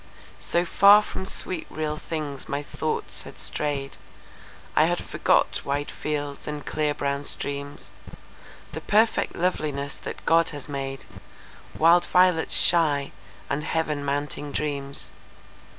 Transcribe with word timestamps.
So 0.39 0.65
far 0.65 1.03
from 1.03 1.27
sweet 1.27 1.67
real 1.69 1.95
things 1.97 2.49
my 2.49 2.63
thoughts 2.63 3.21
had 3.21 3.37
strayed,I 3.37 4.85
had 4.85 5.03
forgot 5.05 5.61
wide 5.63 5.91
fields, 5.91 6.47
and 6.47 6.65
clear 6.65 6.95
brown 6.95 7.23
streams; 7.23 7.91
The 8.71 8.81
perfect 8.81 9.35
loveliness 9.35 9.97
that 9.97 10.25
God 10.25 10.49
has 10.49 10.67
made,—Wild 10.67 12.05
violets 12.07 12.55
shy 12.55 13.11
and 13.47 13.63
Heaven 13.63 14.03
mounting 14.03 14.51
dreams. 14.51 15.11